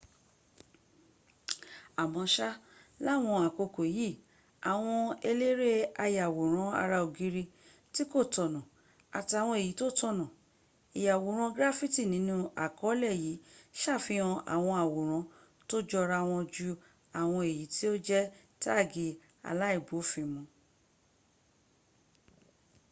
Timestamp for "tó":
9.79-9.87, 15.69-15.77